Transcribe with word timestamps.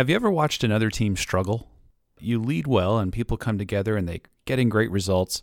Have 0.00 0.08
you 0.08 0.16
ever 0.16 0.30
watched 0.30 0.64
another 0.64 0.88
team 0.88 1.14
struggle? 1.14 1.68
You 2.18 2.40
lead 2.40 2.66
well 2.66 2.98
and 2.98 3.12
people 3.12 3.36
come 3.36 3.58
together 3.58 3.98
and 3.98 4.08
they 4.08 4.22
getting 4.46 4.70
great 4.70 4.90
results, 4.90 5.42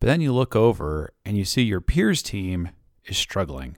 but 0.00 0.08
then 0.08 0.20
you 0.20 0.32
look 0.32 0.56
over 0.56 1.12
and 1.24 1.38
you 1.38 1.44
see 1.44 1.62
your 1.62 1.80
peers 1.80 2.20
team 2.20 2.70
is 3.04 3.16
struggling. 3.16 3.76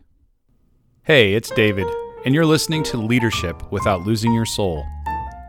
Hey, 1.02 1.34
it's 1.34 1.50
David, 1.50 1.86
and 2.24 2.34
you're 2.34 2.46
listening 2.46 2.82
to 2.84 2.96
Leadership 2.96 3.70
Without 3.70 4.06
Losing 4.06 4.32
Your 4.32 4.46
Soul, 4.46 4.86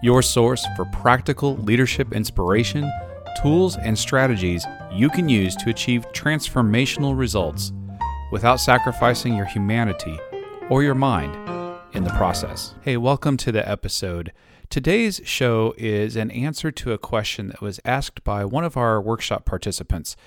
your 0.04 0.22
source 0.22 0.66
for 0.76 0.84
practical 0.84 1.56
leadership 1.60 2.12
inspiration, 2.12 2.92
tools, 3.42 3.78
and 3.78 3.98
strategies 3.98 4.66
you 4.92 5.10
can 5.10 5.30
use 5.30 5.56
to 5.56 5.70
achieve 5.70 6.06
transformational 6.12 7.18
results 7.18 7.72
without 8.34 8.60
sacrificing 8.60 9.34
your 9.34 9.46
humanity 9.46 10.20
or 10.70 10.84
your 10.84 10.94
mind 10.94 11.34
in 11.94 12.04
the 12.04 12.10
process. 12.18 12.76
Hey, 12.82 12.98
welcome 12.98 13.38
to 13.38 13.54
the 13.54 13.66
episode. 13.66 14.34
Today's 14.70 15.22
show 15.24 15.74
is 15.78 16.18
an 16.18 16.30
answer 16.32 16.72
to 16.72 16.92
a 16.92 16.98
question 16.98 17.48
that 17.48 17.62
was 17.62 17.80
asked 17.86 18.26
by 18.26 18.44
one 18.44 18.66
of 18.66 18.76
our 18.76 19.02
workshop 19.02 19.46
participants. 19.46 20.18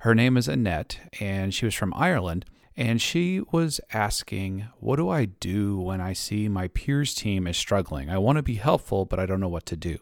Her 0.00 0.14
name 0.14 0.38
is 0.38 0.48
Annette, 0.48 0.98
and 1.20 1.52
she 1.52 1.66
was 1.66 1.74
from 1.74 1.92
Ireland. 1.94 2.46
And 2.78 3.02
she 3.02 3.42
was 3.52 3.78
asking, 3.92 4.66
What 4.78 4.96
do 4.96 5.10
I 5.10 5.26
do 5.26 5.78
when 5.78 6.00
I 6.00 6.14
see 6.14 6.48
my 6.48 6.68
peers 6.68 7.14
team 7.14 7.46
is 7.46 7.58
struggling? 7.58 8.08
I 8.08 8.16
want 8.16 8.36
to 8.36 8.42
be 8.42 8.54
helpful, 8.54 9.04
but 9.04 9.20
I 9.20 9.26
don't 9.26 9.40
know 9.40 9.50
what 9.50 9.66
to 9.66 9.76
do. 9.76 9.98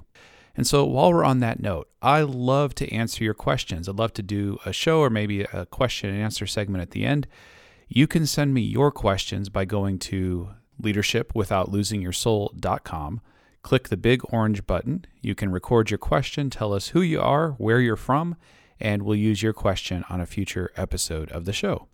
And 0.57 0.65
so, 0.65 0.85
while 0.85 1.13
we're 1.13 1.25
on 1.25 1.41
that 1.41 1.61
note, 1.61 1.89
I 2.01 2.23
love 2.23 2.77
to 2.77 2.89
answer 2.93 3.25
your 3.25 3.35
questions. 3.35 3.89
I'd 3.89 3.97
love 3.97 4.13
to 4.15 4.23
do 4.23 4.59
a 4.65 4.73
show 4.73 5.01
or 5.01 5.11
maybe 5.11 5.43
a 5.43 5.67
question 5.67 6.11
and 6.11 6.23
answer 6.23 6.47
segment 6.47 6.83
at 6.83 6.93
the 6.93 7.05
end. 7.05 7.27
You 7.89 8.07
can 8.07 8.27
send 8.27 8.55
me 8.55 8.61
your 8.61 8.93
questions 8.93 9.49
by 9.49 9.65
going 9.65 9.99
to 10.01 10.51
leadershipwithoutlosingyoursoul.com. 10.81 13.21
Click 13.63 13.89
the 13.89 13.97
big 13.97 14.23
orange 14.33 14.67
button. 14.67 15.05
You 15.21 15.35
can 15.35 15.51
record 15.51 15.91
your 15.91 15.99
question, 15.99 16.49
tell 16.51 16.73
us 16.73 16.89
who 16.89 17.01
you 17.03 17.21
are, 17.21 17.51
where 17.53 17.81
you're 17.81 17.97
from, 17.97 18.37
and 18.81 19.03
we'll 19.03 19.17
use 19.17 19.43
your 19.43 19.53
question 19.53 20.05
on 20.09 20.21
a 20.21 20.27
future 20.27 20.71
episode 20.77 21.31
of 21.33 21.45
the 21.45 21.53
show. 21.53 21.89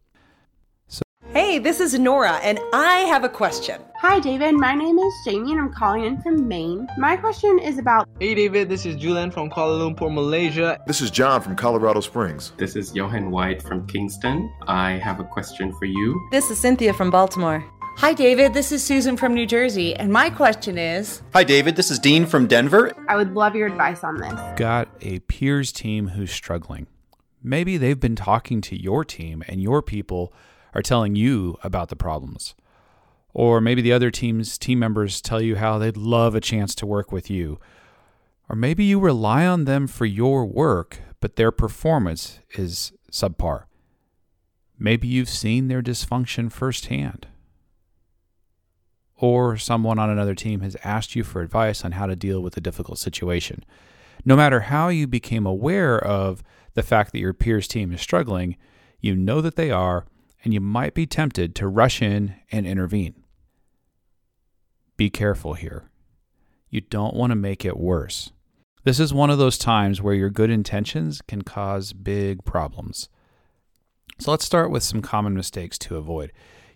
So- 0.86 1.02
Hey, 1.32 1.58
this 1.58 1.80
is 1.80 1.98
Nora, 1.98 2.34
and 2.44 2.60
I 2.74 2.98
have 3.08 3.24
a 3.24 3.28
question. 3.28 3.80
Hi, 4.02 4.20
David. 4.20 4.54
My 4.54 4.74
name 4.74 4.98
is 4.98 5.12
Jamie, 5.26 5.52
and 5.52 5.60
I'm 5.60 5.72
calling 5.72 6.04
in 6.04 6.20
from 6.20 6.46
Maine. 6.46 6.86
My 6.98 7.16
question 7.16 7.58
is 7.58 7.78
about. 7.78 8.06
Hey, 8.20 8.34
David. 8.34 8.68
This 8.68 8.84
is 8.84 8.94
Julian 8.96 9.30
from 9.30 9.48
Kuala 9.50 9.80
Lumpur, 9.80 10.12
Malaysia. 10.12 10.78
This 10.86 11.00
is 11.00 11.10
John 11.10 11.40
from 11.40 11.56
Colorado 11.56 12.00
Springs. 12.00 12.52
This 12.58 12.76
is 12.76 12.94
Johan 12.94 13.30
White 13.30 13.62
from 13.62 13.86
Kingston. 13.86 14.52
I 14.68 14.92
have 14.92 15.18
a 15.20 15.24
question 15.24 15.72
for 15.78 15.86
you. 15.86 16.20
This 16.30 16.50
is 16.50 16.58
Cynthia 16.58 16.92
from 16.92 17.10
Baltimore. 17.10 17.64
Hi, 17.96 18.12
David. 18.12 18.52
This 18.52 18.72
is 18.72 18.84
Susan 18.84 19.16
from 19.16 19.34
New 19.34 19.46
Jersey, 19.46 19.94
and 19.94 20.12
my 20.12 20.28
question 20.28 20.76
is 20.76 21.22
Hi, 21.32 21.44
David. 21.44 21.76
This 21.76 21.92
is 21.92 21.98
Dean 21.98 22.26
from 22.26 22.48
Denver. 22.48 22.92
I 23.08 23.16
would 23.16 23.34
love 23.34 23.54
your 23.54 23.68
advice 23.68 24.02
on 24.02 24.16
this. 24.16 24.34
Got 24.56 24.88
a 25.00 25.20
peers 25.20 25.70
team 25.70 26.08
who's 26.08 26.32
struggling. 26.32 26.88
Maybe 27.42 27.76
they've 27.76 27.98
been 27.98 28.16
talking 28.16 28.60
to 28.62 28.80
your 28.80 29.04
team, 29.04 29.44
and 29.48 29.62
your 29.62 29.80
people 29.80 30.34
are 30.74 30.82
telling 30.82 31.14
you 31.14 31.56
about 31.62 31.88
the 31.88 31.96
problems. 31.96 32.54
Or 33.32 33.60
maybe 33.60 33.80
the 33.80 33.92
other 33.92 34.10
team's 34.10 34.58
team 34.58 34.80
members 34.80 35.20
tell 35.22 35.40
you 35.40 35.56
how 35.56 35.78
they'd 35.78 35.96
love 35.96 36.34
a 36.34 36.40
chance 36.40 36.74
to 36.76 36.86
work 36.86 37.12
with 37.12 37.30
you. 37.30 37.60
Or 38.50 38.56
maybe 38.56 38.84
you 38.84 38.98
rely 38.98 39.46
on 39.46 39.64
them 39.64 39.86
for 39.86 40.04
your 40.04 40.44
work, 40.44 40.98
but 41.20 41.36
their 41.36 41.52
performance 41.52 42.40
is 42.58 42.92
subpar. 43.10 43.64
Maybe 44.78 45.06
you've 45.06 45.28
seen 45.28 45.68
their 45.68 45.80
dysfunction 45.80 46.50
firsthand. 46.50 47.28
Or 49.16 49.56
someone 49.56 49.98
on 49.98 50.10
another 50.10 50.34
team 50.34 50.60
has 50.60 50.76
asked 50.82 51.14
you 51.14 51.22
for 51.22 51.40
advice 51.40 51.84
on 51.84 51.92
how 51.92 52.06
to 52.06 52.16
deal 52.16 52.40
with 52.40 52.56
a 52.56 52.60
difficult 52.60 52.98
situation. 52.98 53.64
No 54.24 54.36
matter 54.36 54.60
how 54.60 54.88
you 54.88 55.06
became 55.06 55.46
aware 55.46 55.98
of 55.98 56.42
the 56.74 56.82
fact 56.82 57.12
that 57.12 57.20
your 57.20 57.32
peers' 57.32 57.68
team 57.68 57.92
is 57.92 58.00
struggling, 58.00 58.56
you 59.00 59.14
know 59.14 59.40
that 59.40 59.56
they 59.56 59.70
are 59.70 60.06
and 60.44 60.52
you 60.52 60.60
might 60.60 60.94
be 60.94 61.06
tempted 61.06 61.54
to 61.54 61.68
rush 61.68 62.02
in 62.02 62.34
and 62.52 62.66
intervene. 62.66 63.14
Be 64.96 65.10
careful 65.10 65.54
here. 65.54 65.90
You 66.68 66.82
don't 66.82 67.14
want 67.14 67.30
to 67.30 67.36
make 67.36 67.64
it 67.64 67.78
worse. 67.78 68.32
This 68.84 69.00
is 69.00 69.14
one 69.14 69.30
of 69.30 69.38
those 69.38 69.56
times 69.56 70.02
where 70.02 70.14
your 70.14 70.28
good 70.28 70.50
intentions 70.50 71.22
can 71.22 71.42
cause 71.42 71.92
big 71.92 72.44
problems. 72.44 73.08
So 74.20 74.30
let's 74.30 74.44
start 74.44 74.70
with 74.70 74.82
some 74.82 75.00
common 75.00 75.34
mistakes 75.34 75.78
to 75.78 75.96
avoid. 75.96 76.32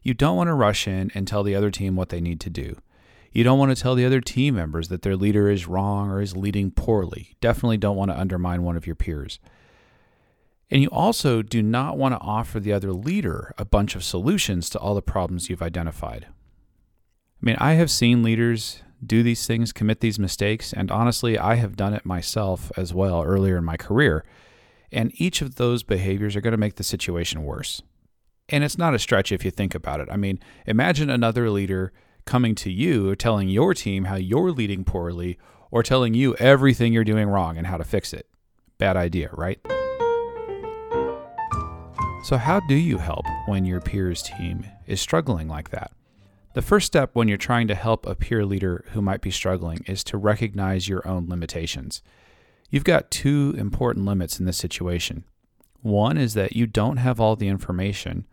You 0.09 0.15
don't 0.15 0.39
want 0.39 0.49
to 0.49 0.55
rush 0.55 0.89
in 0.89 1.11
and 1.15 1.29
tell 1.29 1.43
the 1.43 1.55
other 1.55 1.71
team 1.71 1.95
what 1.95 2.09
they 2.09 2.23
need 2.23 2.41
to 2.41 2.49
do. 2.49 2.79
You 3.31 3.45
don't 3.45 3.59
want 3.59 3.77
to 3.77 3.83
tell 3.83 3.95
the 3.95 4.07
other 4.07 4.23
team 4.23 4.55
members 4.55 4.89
that 4.89 5.03
their 5.03 5.17
leader 5.17 5.51
is 5.51 5.69
wrong 5.69 6.09
or 6.09 6.23
is 6.23 6.35
leading 6.35 6.71
poorly. 6.71 7.37
Definitely 7.43 7.77
don't 7.77 7.95
want 7.99 8.11
to 8.11 8.19
undermine 8.19 8.63
one 8.63 8.75
of 8.75 8.87
your 8.87 8.97
peers. 8.97 9.39
And 10.71 10.81
you 10.81 10.89
also 10.89 11.43
do 11.43 11.63
not 11.63 11.99
want 11.99 12.15
to 12.15 12.21
offer 12.23 12.59
the 12.59 12.73
other 12.73 12.91
leader 12.91 13.53
a 13.59 13.67
bunch 13.67 13.95
of 13.95 14.03
solutions 14.03 14.71
to 14.71 14.79
all 14.79 14.95
the 14.95 15.03
problems 15.03 15.51
you've 15.51 15.61
identified. 15.61 16.29
I 16.31 17.43
mean, 17.43 17.57
I 17.59 17.75
have 17.75 17.91
seen 17.91 18.23
leaders 18.23 18.81
do 19.05 19.23
these 19.23 19.47
things, 19.47 19.75
commit 19.75 20.01
these 20.01 20.19
mistakes, 20.19 20.73
and 20.73 20.91
honestly, 20.91 21.39
I 21.39 21.57
have 21.57 21.77
done 21.77 21.93
it 21.93 22.07
myself 22.07 22.73
as 22.79 22.95
well 22.95 23.23
earlier 23.25 23.59
in 23.59 23.65
my 23.65 23.77
career. 23.77 24.25
And 24.91 25.13
each 25.21 25.43
of 25.43 25.57
those 25.57 25.83
behaviors 25.83 26.35
are 26.35 26.41
going 26.41 26.53
to 26.53 26.57
make 26.57 26.77
the 26.77 26.83
situation 26.83 27.45
worse. 27.45 27.83
And 28.49 28.65
it's 28.65 28.79
not 28.79 28.95
a 28.95 28.99
stretch 28.99 29.31
if 29.31 29.45
you 29.45 29.51
think 29.51 29.75
about 29.75 30.01
it. 30.01 30.09
I 30.11 30.17
mean, 30.17 30.41
imagine 30.67 31.11
another 31.11 31.51
leader 31.51 31.93
coming 32.25 32.55
to 32.55 32.71
you 32.71 33.15
telling 33.15 33.49
your 33.49 33.75
team 33.75 34.05
how 34.05 34.17
you're 34.17 34.53
leading 34.53 34.85
poorly 34.85 35.39
or 35.71 35.83
telling 35.83 36.15
you 36.15 36.35
everything 36.37 36.93
you're 36.93 37.05
doing 37.05 37.29
wrong 37.29 37.59
and 37.59 37.67
how 37.67 37.77
to 37.77 37.85
fix 37.85 38.13
it. 38.13 38.27
Bad 38.79 38.97
idea, 38.97 39.31
right? 39.33 39.59
So, 42.25 42.37
how 42.37 42.61
do 42.61 42.75
you 42.75 42.99
help 42.99 43.25
when 43.47 43.65
your 43.65 43.81
peers 43.81 44.23
team 44.23 44.67
is 44.87 45.01
struggling 45.01 45.49
like 45.49 45.71
that? 45.71 45.93
The 46.55 46.63
first 46.63 46.87
step 46.87 47.11
when 47.13 47.29
you're 47.29 47.39
trying 47.39 47.69
to 47.69 47.75
help 47.75 48.07
a 48.07 48.15
peer 48.15 48.45
leader 48.45 48.85
who 48.93 49.03
might 49.03 49.21
be 49.21 49.31
struggling 49.31 49.85
is 49.87 50.03
to 50.05 50.17
recognize 50.19 50.89
your 50.89 51.07
own 51.07 51.29
limitations. 51.29 52.03
You've 52.71 52.85
got 52.85 53.11
two 53.11 53.55
important 53.57 54.07
limits 54.07 54.41
in 54.41 54.47
this 54.47 54.57
situation. 54.57 55.25
One 55.81 56.19
is 56.19 56.35
that 56.35 56.57
you 56.57 56.67
don't 56.67 56.97
have 56.97 57.21
all 57.21 57.37
the 57.37 57.49
information, 57.49 58.27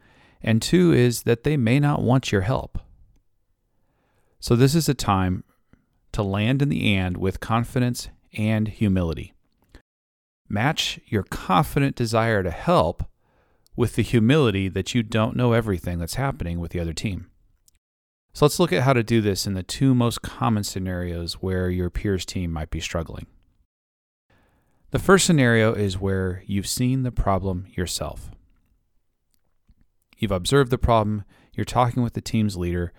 and 0.45 0.61
two 0.61 0.93
is 0.93 1.23
that 1.23 1.43
they 1.43 1.57
may 1.57 1.79
not 1.79 2.03
want 2.03 2.31
your 2.31 2.41
help. 2.41 2.77
So, 4.39 4.55
this 4.55 4.75
is 4.75 4.87
a 4.87 4.93
time 4.93 5.43
to 6.11 6.21
land 6.21 6.61
in 6.61 6.69
the 6.69 6.95
and 6.95 7.17
with 7.17 7.39
confidence 7.39 8.09
and 8.31 8.67
humility. 8.67 9.33
Match 10.47 10.99
your 11.07 11.23
confident 11.23 11.95
desire 11.95 12.43
to 12.43 12.51
help 12.51 13.03
with 13.75 13.95
the 13.95 14.03
humility 14.03 14.69
that 14.69 14.93
you 14.93 15.01
don't 15.01 15.35
know 15.35 15.53
everything 15.53 15.97
that's 15.97 16.13
happening 16.13 16.59
with 16.59 16.71
the 16.71 16.79
other 16.79 16.93
team. 16.93 17.31
So 18.33 18.45
let's 18.45 18.59
look 18.59 18.71
at 18.71 18.83
how 18.83 18.93
to 18.93 19.01
do 19.01 19.21
this 19.21 19.47
in 19.47 19.55
the 19.55 19.63
two 19.63 19.95
most 19.95 20.21
common 20.21 20.63
scenarios 20.63 21.35
where 21.35 21.71
your 21.71 21.89
peers 21.89 22.23
team 22.23 22.51
might 22.51 22.69
be 22.69 22.79
struggling. 22.79 23.25
The 24.91 24.99
first 24.99 25.25
scenario 25.25 25.73
is 25.73 25.99
where 25.99 26.43
you've 26.45 26.67
seen 26.67 27.01
the 27.01 27.11
problem 27.11 27.65
yourself. 27.71 28.29
You've 30.17 30.31
observed 30.31 30.71
the 30.71 30.77
problem, 30.77 31.23
you're 31.53 31.65
talking 31.65 32.03
with 32.03 32.13
the 32.13 32.21
team's 32.21 32.57
leader. 32.57 32.93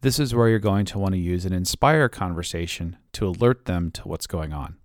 This 0.00 0.18
is 0.18 0.34
where 0.34 0.48
you're 0.48 0.58
going 0.58 0.84
to 0.86 0.98
want 0.98 1.14
to 1.14 1.20
use 1.20 1.44
an 1.44 1.52
inspire 1.52 2.08
conversation 2.08 2.96
to 3.12 3.26
alert 3.26 3.64
them 3.64 3.90
to 3.92 4.08
what's 4.08 4.26
going 4.26 4.52
on. 4.52 4.76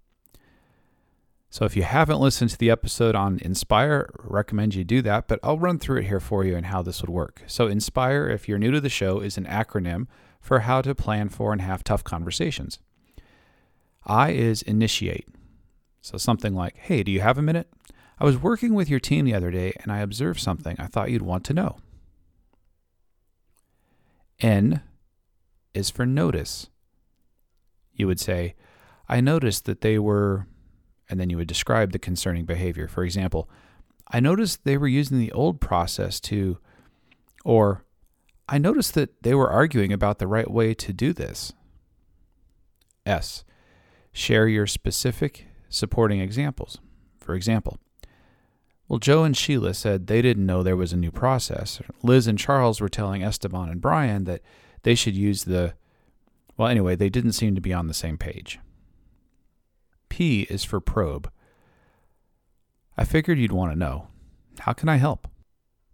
So 1.51 1.66
if 1.66 1.75
you 1.75 1.81
haven't 1.81 2.19
listened 2.19 2.51
to 2.51 2.57
the 2.57 2.69
episode 2.69 3.16
on 3.16 3.39
Inspire, 3.39 4.13
I 4.19 4.23
recommend 4.23 4.75
you 4.75 4.84
do 4.84 5.01
that, 5.01 5.28
but 5.28 5.39
I'll 5.41 5.57
run 5.57 5.79
through 5.79 6.01
it 6.01 6.06
here 6.06 6.19
for 6.19 6.45
you 6.45 6.56
and 6.56 6.68
how 6.68 6.84
this 6.84 7.01
would 7.01 7.09
work. 7.09 7.41
So 7.47 7.66
Inspire, 7.66 8.29
if 8.29 8.47
you're 8.47 8.59
new 8.59 8.72
to 8.72 8.79
the 8.79 8.88
show, 8.88 9.19
is 9.19 9.35
an 9.35 9.45
acronym 9.45 10.06
for 10.39 10.59
how 10.59 10.84
to 10.84 10.94
plan 10.94 11.28
for 11.29 11.51
and 11.51 11.62
have 11.62 11.84
tough 11.84 12.03
conversations. 12.03 12.78
I 14.06 14.31
is 14.31 14.62
initiate. 14.62 15.27
So 16.01 16.18
something 16.18 16.54
like, 16.54 16.77
"Hey, 16.77 17.04
do 17.04 17.12
you 17.12 17.21
have 17.21 17.38
a 17.38 17.42
minute? 17.42 17.68
I 18.19 18.25
was 18.25 18.38
working 18.38 18.74
with 18.74 18.89
your 18.89 19.00
team 19.00 19.25
the 19.25 19.33
other 19.33 19.51
day 19.51 19.74
and 19.81 19.92
I 19.92 20.00
observed 20.00 20.39
something 20.39 20.75
I 20.77 20.88
thought 20.88 21.12
you'd 21.12 21.21
want 21.21 21.45
to 21.45 21.54
know." 21.54 21.77
N 24.39 24.83
is 25.74 25.89
for 25.89 26.06
notice. 26.06 26.69
You 27.94 28.07
would 28.07 28.19
say, 28.19 28.56
"I 29.07 29.21
noticed 29.21 29.66
that 29.66 29.81
they 29.81 29.98
were 29.98 30.48
and 31.10 31.19
then 31.19 31.30
you 31.30 31.38
would 31.38 31.48
describe 31.48 31.92
the 31.92 32.00
concerning 32.00 32.45
behavior. 32.45 32.88
For 32.88 33.04
example, 33.04 33.50
I 34.07 34.19
noticed 34.19 34.63
they 34.63 34.77
were 34.77 34.88
using 34.88 35.18
the 35.18 35.31
old 35.31 35.60
process 35.60 36.19
to, 36.21 36.60
or 37.44 37.83
I 38.48 38.57
noticed 38.57 38.94
that 38.94 39.24
they 39.24 39.33
were 39.33 39.50
arguing 39.50 39.92
about 39.92 40.19
the 40.19 40.27
right 40.27 40.50
way 40.50 40.74
to 40.75 40.94
do 40.94 41.13
this. 41.13 41.54
S. 43.06 43.44
Share 44.12 44.48
your 44.48 44.68
specific 44.68 45.48
supporting 45.68 46.19
examples. 46.19 46.80
For 47.18 47.33
example, 47.36 47.80
well, 48.89 49.00
Joe 49.00 49.24
and 49.24 49.38
Sheila 49.38 49.75
said 49.75 50.07
they 50.07 50.21
didn't 50.21 50.47
know 50.47 50.63
there 50.63 50.75
was 50.75 50.91
a 50.91 50.97
new 50.97 51.12
process. 51.12 51.80
Liz 52.01 52.25
and 52.25 52.39
Charles 52.39 52.81
were 52.81 52.89
telling 52.89 53.24
Esteban 53.24 53.69
and 53.69 53.80
Brian 53.80 54.24
that 54.24 54.41
they 54.81 54.95
should 54.95 55.15
use 55.15 55.44
the, 55.44 55.75
Well, 56.57 56.68
anyway, 56.68 56.95
they 56.95 57.09
didn't 57.09 57.33
seem 57.33 57.53
to 57.53 57.62
be 57.62 57.71
on 57.71 57.88
the 57.88 57.94
same 57.94 58.18
page. 58.18 58.59
P 60.09 60.41
is 60.50 60.63
for 60.63 60.80
probe. 60.80 61.31
I 62.97 63.06
figured 63.06 63.38
you'd 63.38 63.51
want 63.51 63.71
to 63.71 63.80
know 63.80 64.07
how 64.62 64.74
can 64.74 64.89
I 64.89 64.97
help? 64.97 65.27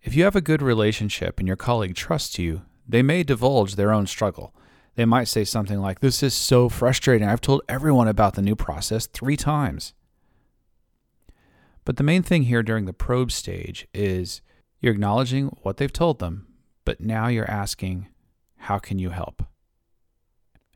If 0.02 0.16
you 0.16 0.24
have 0.24 0.36
a 0.36 0.42
good 0.42 0.62
relationship 0.62 1.38
and 1.38 1.48
your 1.48 1.58
colleague 1.58 1.96
trusts 1.96 2.40
you, 2.40 2.62
they 2.88 3.02
may 3.02 3.24
divulge 3.24 3.76
their 3.76 3.92
own 3.92 4.08
struggle. 4.08 4.56
They 4.96 5.06
might 5.06 5.28
say 5.28 5.44
something 5.44 5.82
like, 5.82 6.00
This 6.00 6.24
is 6.24 6.34
so 6.34 6.70
frustrating. 6.70 7.28
I've 7.28 7.42
told 7.42 7.62
everyone 7.68 8.08
about 8.08 8.36
the 8.36 8.42
new 8.42 8.56
process 8.56 9.06
three 9.06 9.36
times. 9.36 9.94
But 11.86 11.98
the 11.98 12.04
main 12.04 12.24
thing 12.24 12.44
here 12.44 12.64
during 12.64 12.86
the 12.86 12.94
probe 12.94 13.32
stage 13.32 13.88
is 13.94 14.42
you're 14.82 14.94
acknowledging 14.94 15.48
what 15.62 15.78
they've 15.78 15.94
told 15.94 16.20
them, 16.20 16.48
but 16.84 17.00
now 17.00 17.28
you're 17.28 17.50
asking, 17.50 18.08
How 18.58 18.80
can 18.80 19.00
you 19.00 19.12
help? 19.12 19.44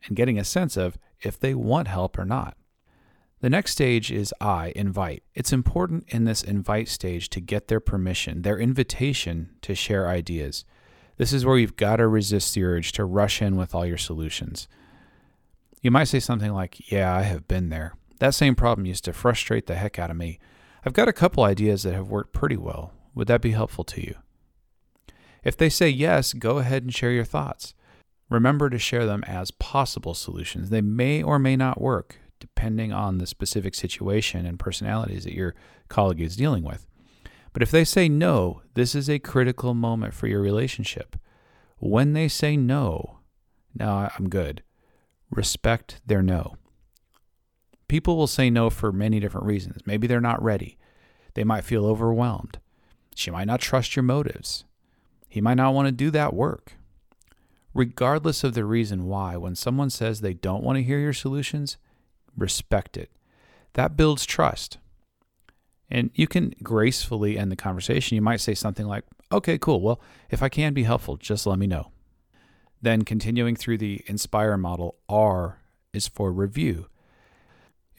And 0.05 0.15
getting 0.15 0.39
a 0.39 0.43
sense 0.43 0.77
of 0.77 0.97
if 1.21 1.39
they 1.39 1.53
want 1.53 1.87
help 1.87 2.17
or 2.17 2.25
not. 2.25 2.55
The 3.41 3.49
next 3.49 3.71
stage 3.71 4.11
is 4.11 4.33
I, 4.41 4.73
invite. 4.75 5.23
It's 5.33 5.53
important 5.53 6.03
in 6.09 6.25
this 6.25 6.43
invite 6.43 6.89
stage 6.89 7.29
to 7.29 7.39
get 7.39 7.67
their 7.67 7.79
permission, 7.79 8.41
their 8.41 8.59
invitation 8.59 9.51
to 9.61 9.75
share 9.75 10.09
ideas. 10.09 10.65
This 11.17 11.31
is 11.33 11.45
where 11.45 11.57
you've 11.57 11.77
got 11.77 11.97
to 11.97 12.07
resist 12.07 12.53
the 12.53 12.63
urge 12.63 12.91
to 12.93 13.05
rush 13.05 13.41
in 13.41 13.55
with 13.55 13.73
all 13.73 13.85
your 13.85 13.97
solutions. 13.97 14.67
You 15.81 15.89
might 15.91 16.05
say 16.05 16.19
something 16.19 16.53
like, 16.53 16.91
Yeah, 16.91 17.13
I 17.15 17.23
have 17.23 17.47
been 17.47 17.69
there. 17.69 17.95
That 18.19 18.35
same 18.35 18.55
problem 18.55 18.85
used 18.85 19.05
to 19.05 19.13
frustrate 19.13 19.67
the 19.67 19.75
heck 19.75 19.97
out 19.97 20.11
of 20.11 20.17
me. 20.17 20.39
I've 20.85 20.93
got 20.93 21.07
a 21.07 21.13
couple 21.13 21.43
ideas 21.43 21.83
that 21.83 21.93
have 21.93 22.09
worked 22.09 22.33
pretty 22.33 22.57
well. 22.57 22.93
Would 23.15 23.27
that 23.27 23.41
be 23.41 23.51
helpful 23.51 23.83
to 23.85 24.01
you? 24.01 24.15
If 25.43 25.57
they 25.57 25.69
say 25.69 25.89
yes, 25.89 26.33
go 26.33 26.57
ahead 26.57 26.83
and 26.83 26.93
share 26.93 27.11
your 27.11 27.25
thoughts. 27.25 27.73
Remember 28.29 28.69
to 28.69 28.77
share 28.77 29.05
them 29.05 29.23
as 29.25 29.51
possible 29.51 30.13
solutions. 30.13 30.69
They 30.69 30.81
may 30.81 31.23
or 31.23 31.39
may 31.39 31.55
not 31.55 31.81
work 31.81 32.17
depending 32.39 32.93
on 32.93 33.17
the 33.17 33.27
specific 33.27 33.75
situation 33.75 34.45
and 34.45 34.57
personalities 34.57 35.25
that 35.25 35.33
your 35.33 35.55
colleague 35.89 36.21
is 36.21 36.37
dealing 36.37 36.63
with. 36.63 36.87
But 37.51 37.63
if 37.63 37.71
they 37.71 37.83
say 37.83 38.07
no, 38.07 38.61
this 38.75 38.95
is 38.95 39.09
a 39.09 39.19
critical 39.19 39.73
moment 39.73 40.13
for 40.13 40.27
your 40.27 40.41
relationship. 40.41 41.17
When 41.77 42.13
they 42.13 42.27
say 42.27 42.55
no, 42.55 43.19
now 43.75 44.11
I'm 44.17 44.29
good, 44.29 44.63
respect 45.31 46.01
their 46.05 46.21
no. 46.21 46.55
People 47.89 48.15
will 48.15 48.27
say 48.27 48.49
no 48.49 48.69
for 48.69 48.93
many 48.93 49.19
different 49.19 49.47
reasons. 49.47 49.81
Maybe 49.85 50.07
they're 50.07 50.21
not 50.21 50.41
ready. 50.41 50.77
They 51.33 51.43
might 51.43 51.65
feel 51.65 51.85
overwhelmed. 51.85 52.59
She 53.15 53.31
might 53.31 53.47
not 53.47 53.59
trust 53.59 53.95
your 53.95 54.03
motives. 54.03 54.63
He 55.27 55.41
might 55.41 55.55
not 55.55 55.73
want 55.73 55.87
to 55.87 55.91
do 55.91 56.09
that 56.11 56.33
work. 56.33 56.73
Regardless 57.73 58.43
of 58.43 58.53
the 58.53 58.63
reason 58.63 59.05
why, 59.05 59.35
when 59.37 59.55
someone 59.55 59.89
says 59.89 60.21
they 60.21 60.33
don't 60.33 60.63
want 60.63 60.77
to 60.77 60.83
hear 60.83 60.99
your 60.99 61.13
solutions, 61.13 61.77
respect 62.37 62.95
it. 62.95 63.11
That 63.73 63.97
builds 63.97 64.25
trust. 64.25 64.77
And 65.89 66.11
you 66.13 66.27
can 66.27 66.53
gracefully 66.61 67.37
end 67.37 67.51
the 67.51 67.55
conversation. 67.55 68.15
You 68.15 68.21
might 68.21 68.41
say 68.41 68.53
something 68.53 68.85
like, 68.85 69.03
okay, 69.31 69.57
cool. 69.57 69.81
Well, 69.81 69.99
if 70.29 70.43
I 70.43 70.49
can 70.49 70.73
be 70.73 70.83
helpful, 70.83 71.17
just 71.17 71.47
let 71.47 71.59
me 71.59 71.67
know. 71.67 71.91
Then, 72.81 73.01
continuing 73.01 73.55
through 73.55 73.79
the 73.79 74.03
Inspire 74.05 74.57
model, 74.57 74.95
R 75.09 75.59
is 75.91 76.07
for 76.07 76.31
review. 76.31 76.87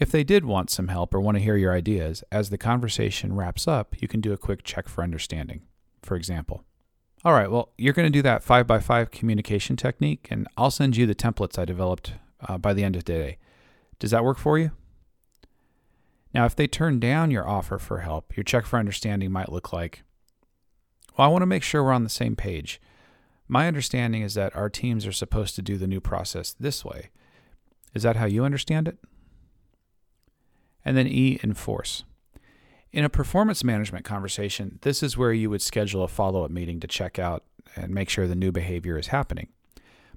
If 0.01 0.11
they 0.11 0.25
did 0.25 0.47
want 0.47 0.71
some 0.71 0.89
help 0.89 1.15
or 1.15 1.21
want 1.21 1.37
to 1.37 1.43
hear 1.43 1.57
your 1.57 1.75
ideas, 1.75 2.25
as 2.33 2.49
the 2.49 2.57
conversation 2.57 3.37
wraps 3.37 3.69
up, 3.69 4.01
you 4.01 4.09
can 4.09 4.23
do 4.23 4.33
a 4.33 4.39
quick 4.39 4.65
check 4.65 4.89
for 4.89 5.05
understanding. 5.05 5.61
For 6.03 6.17
example, 6.17 6.65
all 7.23 7.35
right, 7.35 7.51
well, 7.51 7.69
you're 7.77 7.93
going 7.93 8.11
to 8.11 8.19
do 8.19 8.23
that 8.23 8.43
five 8.43 8.67
by 8.67 8.81
five 8.81 9.11
communication 9.11 9.77
technique, 9.77 10.29
and 10.31 10.49
I'll 10.57 10.71
send 10.71 10.97
you 10.97 11.05
the 11.05 11.15
templates 11.15 11.59
I 11.59 11.67
developed 11.67 12.15
uh, 12.49 12.57
by 12.57 12.73
the 12.73 12.83
end 12.83 12.97
of 12.97 13.05
today. 13.05 13.37
Does 13.99 14.11
that 14.11 14.25
work 14.25 14.39
for 14.39 14.59
you? 14.59 14.71
Now, 16.33 16.47
if 16.47 16.57
they 16.57 16.67
turn 16.67 16.99
down 16.99 17.31
your 17.31 17.47
offer 17.47 17.79
for 17.79 17.99
help, 17.99 18.35
your 18.35 18.45
check 18.45 18.65
for 18.65 18.79
understanding 18.79 19.31
might 19.31 19.53
look 19.53 19.71
like, 19.71 20.03
well, 21.19 21.29
I 21.29 21.31
want 21.31 21.43
to 21.43 21.47
make 21.47 21.63
sure 21.63 21.85
we're 21.85 21.93
on 21.93 22.05
the 22.05 22.09
same 22.09 22.37
page. 22.37 22.81
My 23.49 23.69
understanding 23.69 24.23
is 24.23 24.33
that 24.33 24.57
our 24.57 24.71
teams 24.71 25.07
are 25.07 25.13
supposed 25.13 25.57
to 25.57 25.63
do 25.63 25.77
the 25.77 25.87
new 25.87 26.01
process 26.01 26.55
this 26.59 26.87
way. 26.87 27.11
Is 27.93 28.03
that 28.05 28.17
how 28.17 28.25
you 28.25 28.47
understand 28.47 28.89
it? 28.89 28.97
And 30.85 30.97
then 30.97 31.07
E, 31.07 31.39
enforce. 31.43 32.05
In 32.93 33.05
a 33.05 33.09
performance 33.09 33.63
management 33.63 34.05
conversation, 34.05 34.79
this 34.83 35.03
is 35.03 35.17
where 35.17 35.33
you 35.33 35.49
would 35.51 35.63
schedule 35.63 36.03
a 36.03 36.09
follow 36.09 36.45
up 36.45 36.51
meeting 36.51 36.81
to 36.81 36.89
check 36.89 37.19
out 37.19 37.45
and 37.77 37.95
make 37.95 38.09
sure 38.09 38.27
the 38.27 38.35
new 38.35 38.51
behavior 38.51 38.99
is 38.99 39.09
happening. 39.09 39.49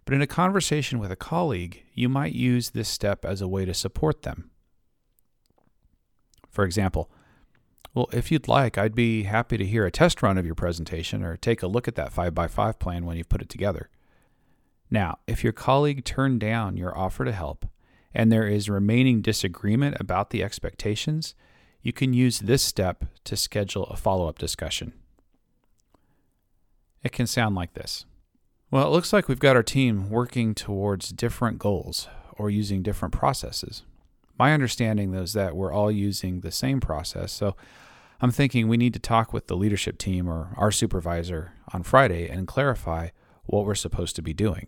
But 0.06 0.16
in 0.16 0.22
a 0.22 0.28
conversation 0.28 1.00
with 1.00 1.12
a 1.12 1.16
colleague, 1.16 1.84
you 1.94 2.10
might 2.10 2.34
use 2.34 2.72
this 2.72 2.90
step 2.90 3.24
as 3.24 3.42
a 3.42 3.48
way 3.48 3.66
to 3.66 3.74
support 3.74 4.24
them. 4.24 4.50
For 6.50 6.66
example, 6.66 7.10
well, 7.94 8.10
if 8.12 8.32
you'd 8.32 8.48
like, 8.48 8.78
I'd 8.78 8.96
be 8.96 9.24
happy 9.24 9.58
to 9.58 9.66
hear 9.66 9.86
a 9.86 9.92
test 9.92 10.24
run 10.24 10.38
of 10.38 10.46
your 10.46 10.56
presentation 10.56 11.24
or 11.24 11.38
take 11.38 11.62
a 11.62 11.68
look 11.68 11.88
at 11.88 11.96
that 11.96 12.14
5x5 12.14 12.80
plan 12.80 13.06
when 13.06 13.18
you've 13.18 13.30
put 13.30 13.42
it 13.42 13.50
together. 13.50 13.90
Now, 14.90 15.20
if 15.28 15.44
your 15.44 15.54
colleague 15.54 16.04
turned 16.04 16.40
down 16.40 16.76
your 16.76 16.98
offer 16.98 17.24
to 17.24 17.32
help 17.32 17.66
and 18.14 18.32
there 18.32 18.48
is 18.48 18.70
remaining 18.70 19.22
disagreement 19.22 19.98
about 20.00 20.30
the 20.30 20.44
expectations, 20.44 21.36
you 21.82 21.92
can 21.92 22.14
use 22.14 22.40
this 22.40 22.62
step 22.62 23.06
to 23.26 23.36
schedule 23.36 23.86
a 23.86 23.98
follow 23.98 24.28
up 24.28 24.38
discussion. 24.38 24.94
It 27.04 27.12
can 27.12 27.28
sound 27.28 27.56
like 27.56 27.74
this 27.74 28.06
Well, 28.72 28.88
it 28.88 28.92
looks 28.92 29.12
like 29.12 29.28
we've 29.28 29.40
got 29.40 29.56
our 29.56 29.64
team 29.64 30.10
working 30.10 30.56
towards 30.56 31.10
different 31.10 31.60
goals 31.60 32.08
or 32.38 32.50
using 32.50 32.82
different 32.82 33.14
processes. 33.14 33.84
My 34.40 34.54
understanding 34.54 35.14
is 35.14 35.34
that 35.34 35.56
we're 35.56 35.74
all 35.74 35.92
using 35.92 36.40
the 36.40 36.52
same 36.52 36.80
process, 36.80 37.32
so 37.32 37.56
I'm 38.20 38.32
thinking 38.32 38.68
we 38.68 38.78
need 38.78 38.94
to 38.94 39.00
talk 39.00 39.34
with 39.34 39.48
the 39.48 39.58
leadership 39.58 39.98
team 39.98 40.30
or 40.30 40.54
our 40.58 40.72
supervisor 40.72 41.54
on 41.74 41.84
Friday 41.84 42.30
and 42.30 42.48
clarify 42.48 43.10
what 43.46 43.66
we're 43.66 43.76
supposed 43.76 44.16
to 44.16 44.22
be 44.22 44.34
doing. 44.34 44.68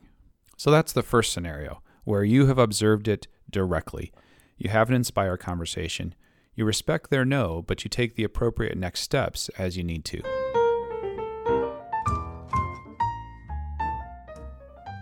So 0.58 0.72
that's 0.72 0.92
the 0.92 1.02
first 1.02 1.32
scenario 1.32 1.82
where 2.04 2.24
you 2.24 2.48
have 2.48 2.58
observed 2.58 3.08
it 3.08 3.28
directly. 3.50 4.12
You 4.58 4.70
have 4.70 4.90
an 4.90 4.96
inspire 4.96 5.38
conversation. 5.38 6.16
You 6.56 6.66
respect 6.66 7.10
their 7.10 7.26
no, 7.26 7.64
but 7.66 7.84
you 7.84 7.90
take 7.90 8.16
the 8.16 8.24
appropriate 8.24 8.78
next 8.78 9.02
steps 9.02 9.50
as 9.58 9.76
you 9.78 9.84
need 9.84 10.06
to. 10.06 10.22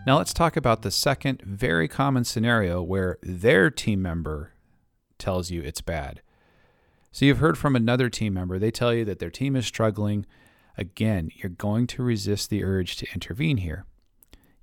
Now 0.06 0.18
let's 0.18 0.34
talk 0.34 0.58
about 0.58 0.82
the 0.82 0.92
second 0.92 1.42
very 1.44 1.88
common 1.88 2.26
scenario 2.26 2.82
where 2.82 3.18
their 3.22 3.70
team 3.70 4.02
member 4.02 4.52
tells 5.18 5.50
you 5.50 5.62
it's 5.62 5.80
bad. 5.80 6.22
So 7.14 7.26
you've 7.26 7.38
heard 7.38 7.58
from 7.58 7.76
another 7.76 8.10
team 8.10 8.34
member, 8.34 8.60
they 8.60 8.72
tell 8.72 8.94
you 8.94 9.06
that 9.06 9.20
their 9.20 9.30
team 9.30 9.56
is 9.56 9.66
struggling. 9.66 10.26
Again, 10.78 11.30
you're 11.36 11.52
going 11.52 11.88
to 11.88 12.04
resist 12.04 12.50
the 12.50 12.64
urge 12.64 12.98
to 12.98 13.08
intervene 13.14 13.58
here. 13.58 13.86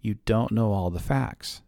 You 0.00 0.16
don't 0.26 0.52
know 0.52 0.72
all 0.72 0.90
the 0.90 0.98
facts. 0.98 1.62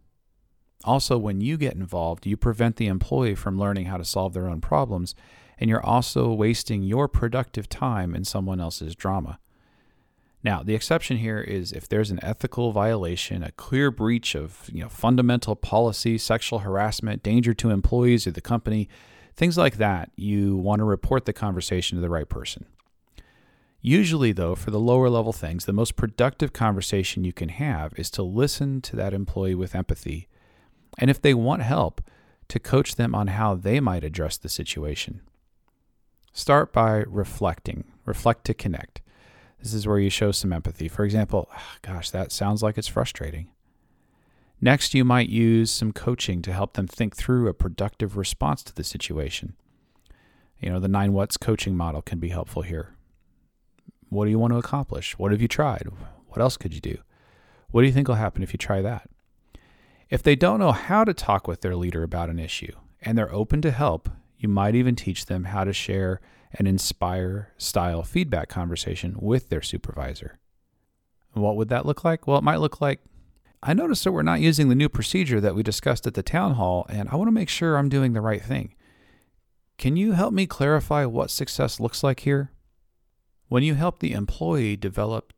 Also, 0.84 1.16
when 1.16 1.40
you 1.40 1.56
get 1.56 1.74
involved, 1.74 2.26
you 2.26 2.36
prevent 2.36 2.76
the 2.76 2.88
employee 2.88 3.34
from 3.34 3.58
learning 3.58 3.86
how 3.86 3.96
to 3.96 4.04
solve 4.04 4.32
their 4.32 4.48
own 4.48 4.60
problems, 4.60 5.14
and 5.58 5.70
you're 5.70 5.84
also 5.84 6.32
wasting 6.32 6.82
your 6.82 7.06
productive 7.08 7.68
time 7.68 8.14
in 8.14 8.24
someone 8.24 8.60
else's 8.60 8.94
drama. 8.94 9.38
Now, 10.44 10.62
the 10.62 10.74
exception 10.74 11.18
here 11.18 11.40
is 11.40 11.70
if 11.70 11.88
there's 11.88 12.10
an 12.10 12.18
ethical 12.22 12.72
violation, 12.72 13.44
a 13.44 13.52
clear 13.52 13.92
breach 13.92 14.34
of 14.34 14.68
you 14.72 14.82
know, 14.82 14.88
fundamental 14.88 15.54
policy, 15.54 16.18
sexual 16.18 16.60
harassment, 16.60 17.22
danger 17.22 17.54
to 17.54 17.70
employees 17.70 18.26
or 18.26 18.32
the 18.32 18.40
company, 18.40 18.88
things 19.36 19.56
like 19.56 19.76
that, 19.76 20.10
you 20.16 20.56
want 20.56 20.80
to 20.80 20.84
report 20.84 21.26
the 21.26 21.32
conversation 21.32 21.96
to 21.96 22.02
the 22.02 22.10
right 22.10 22.28
person. 22.28 22.66
Usually, 23.80 24.32
though, 24.32 24.56
for 24.56 24.70
the 24.72 24.80
lower 24.80 25.08
level 25.08 25.32
things, 25.32 25.64
the 25.64 25.72
most 25.72 25.96
productive 25.96 26.52
conversation 26.52 27.24
you 27.24 27.32
can 27.32 27.48
have 27.48 27.92
is 27.96 28.10
to 28.12 28.22
listen 28.22 28.80
to 28.82 28.96
that 28.96 29.14
employee 29.14 29.54
with 29.54 29.74
empathy 29.74 30.28
and 30.98 31.10
if 31.10 31.20
they 31.20 31.34
want 31.34 31.62
help, 31.62 32.00
to 32.48 32.58
coach 32.58 32.96
them 32.96 33.14
on 33.14 33.28
how 33.28 33.54
they 33.54 33.80
might 33.80 34.04
address 34.04 34.36
the 34.36 34.48
situation. 34.48 35.20
Start 36.32 36.72
by 36.72 37.04
reflecting, 37.06 37.84
reflect 38.04 38.44
to 38.46 38.54
connect. 38.54 39.00
This 39.62 39.74
is 39.74 39.86
where 39.86 39.98
you 39.98 40.10
show 40.10 40.32
some 40.32 40.52
empathy. 40.52 40.88
For 40.88 41.04
example, 41.04 41.48
oh, 41.54 41.74
gosh, 41.82 42.10
that 42.10 42.32
sounds 42.32 42.62
like 42.62 42.76
it's 42.76 42.88
frustrating. 42.88 43.48
Next, 44.60 44.94
you 44.94 45.04
might 45.04 45.28
use 45.28 45.70
some 45.70 45.92
coaching 45.92 46.42
to 46.42 46.52
help 46.52 46.74
them 46.74 46.86
think 46.86 47.16
through 47.16 47.48
a 47.48 47.54
productive 47.54 48.16
response 48.16 48.62
to 48.64 48.74
the 48.74 48.84
situation. 48.84 49.54
You 50.60 50.70
know, 50.70 50.78
the 50.78 50.88
nine 50.88 51.12
what's 51.12 51.36
coaching 51.36 51.76
model 51.76 52.02
can 52.02 52.18
be 52.18 52.28
helpful 52.28 52.62
here. 52.62 52.94
What 54.08 54.26
do 54.26 54.30
you 54.30 54.38
want 54.38 54.52
to 54.52 54.58
accomplish? 54.58 55.18
What 55.18 55.32
have 55.32 55.42
you 55.42 55.48
tried? 55.48 55.88
What 56.28 56.40
else 56.40 56.56
could 56.56 56.74
you 56.74 56.80
do? 56.80 56.98
What 57.70 57.80
do 57.82 57.86
you 57.86 57.92
think 57.92 58.08
will 58.08 58.14
happen 58.16 58.42
if 58.42 58.52
you 58.52 58.58
try 58.58 58.82
that? 58.82 59.08
If 60.12 60.22
they 60.22 60.36
don't 60.36 60.58
know 60.58 60.72
how 60.72 61.04
to 61.04 61.14
talk 61.14 61.48
with 61.48 61.62
their 61.62 61.74
leader 61.74 62.02
about 62.02 62.28
an 62.28 62.38
issue 62.38 62.76
and 63.00 63.16
they're 63.16 63.32
open 63.32 63.62
to 63.62 63.70
help, 63.70 64.10
you 64.36 64.46
might 64.46 64.74
even 64.74 64.94
teach 64.94 65.24
them 65.24 65.44
how 65.44 65.64
to 65.64 65.72
share 65.72 66.20
an 66.52 66.66
inspire 66.66 67.54
style 67.56 68.02
feedback 68.02 68.50
conversation 68.50 69.16
with 69.18 69.48
their 69.48 69.62
supervisor. 69.62 70.38
What 71.32 71.56
would 71.56 71.70
that 71.70 71.86
look 71.86 72.04
like? 72.04 72.26
Well, 72.26 72.36
it 72.36 72.44
might 72.44 72.60
look 72.60 72.78
like 72.78 73.00
I 73.62 73.72
noticed 73.72 74.04
that 74.04 74.12
we're 74.12 74.20
not 74.20 74.42
using 74.42 74.68
the 74.68 74.74
new 74.74 74.90
procedure 74.90 75.40
that 75.40 75.54
we 75.54 75.62
discussed 75.62 76.06
at 76.06 76.12
the 76.12 76.22
town 76.22 76.56
hall, 76.56 76.84
and 76.90 77.08
I 77.08 77.16
want 77.16 77.28
to 77.28 77.32
make 77.32 77.48
sure 77.48 77.78
I'm 77.78 77.88
doing 77.88 78.12
the 78.12 78.20
right 78.20 78.42
thing. 78.42 78.74
Can 79.78 79.96
you 79.96 80.12
help 80.12 80.34
me 80.34 80.46
clarify 80.46 81.06
what 81.06 81.30
success 81.30 81.80
looks 81.80 82.04
like 82.04 82.20
here? 82.20 82.50
When 83.48 83.62
you 83.62 83.76
help 83.76 84.00
the 84.00 84.12
employee 84.12 84.76
develop 84.76 85.32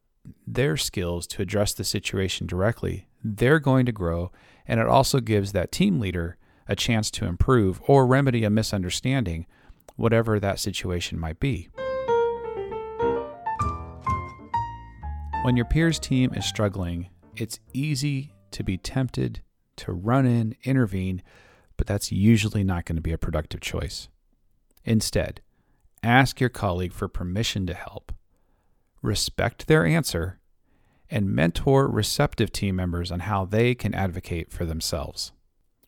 their 0.47 0.77
skills 0.77 1.27
to 1.29 1.43
address 1.43 1.73
the 1.75 1.85
situation 1.85 2.47
directly, 2.47 3.07
they're 3.23 3.59
going 3.59 3.87
to 3.87 3.93
grow, 3.93 4.31
and 4.67 4.81
it 4.81 4.87
also 4.87 5.21
gives 5.21 5.53
that 5.53 5.73
team 5.73 6.01
leader 6.01 6.37
a 6.69 6.77
chance 6.77 7.11
to 7.11 7.27
improve 7.27 7.81
or 7.87 8.07
remedy 8.07 8.45
a 8.45 8.51
misunderstanding, 8.51 9.47
whatever 9.97 10.41
that 10.41 10.59
situation 10.59 11.19
might 11.19 11.41
be. 11.41 11.69
When 15.43 15.57
your 15.57 15.67
peers 15.67 15.99
team 15.99 16.33
is 16.35 16.47
struggling, 16.47 17.11
it's 17.37 17.61
easy 17.75 18.33
to 18.53 18.65
be 18.65 18.79
tempted 18.79 19.43
to 19.77 19.93
run 19.93 20.25
in, 20.25 20.57
intervene, 20.65 21.23
but 21.77 21.87
that's 21.87 22.11
usually 22.11 22.65
not 22.65 22.87
going 22.87 22.97
to 22.97 23.03
be 23.03 23.13
a 23.13 23.19
productive 23.19 23.61
choice. 23.61 24.09
Instead, 24.85 25.41
ask 26.03 26.41
your 26.41 26.49
colleague 26.49 26.93
for 26.93 27.09
permission 27.09 27.67
to 27.67 27.75
help, 27.75 28.13
respect 29.05 29.67
their 29.67 29.85
answer, 29.85 30.41
and 31.11 31.31
mentor 31.31 31.87
receptive 31.87 32.51
team 32.51 32.75
members 32.75 33.13
on 33.13 33.21
how 33.21 33.45
they 33.45 33.75
can 33.75 33.95
advocate 33.95 34.51
for 34.51 34.65
themselves. 34.65 35.33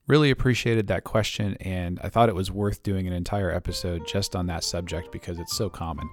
Really 0.06 0.30
appreciated 0.30 0.86
that 0.86 1.02
question, 1.02 1.56
and 1.60 1.98
I 2.04 2.10
thought 2.10 2.28
it 2.28 2.34
was 2.34 2.52
worth 2.52 2.82
doing 2.82 3.06
an 3.06 3.12
entire 3.12 3.50
episode 3.50 4.06
just 4.06 4.36
on 4.36 4.46
that 4.46 4.62
subject 4.62 5.10
because 5.10 5.38
it's 5.40 5.56
so 5.56 5.68
common. 5.68 6.08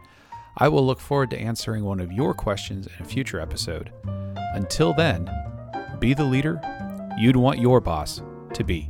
I 0.58 0.68
will 0.70 0.86
look 0.86 1.00
forward 1.00 1.30
to 1.32 1.38
answering 1.38 1.84
one 1.84 2.00
of 2.00 2.12
your 2.12 2.34
questions 2.34 2.88
in 2.88 3.06
a 3.06 3.08
future 3.08 3.40
episode. 3.40 3.92
Until 4.54 4.94
then, 4.94 5.30
be 6.00 6.14
the 6.14 6.24
leader 6.24 6.60
you'd 7.20 7.36
want 7.36 7.60
your 7.60 7.82
boss 7.82 8.22
to 8.54 8.64
be. 8.64 8.90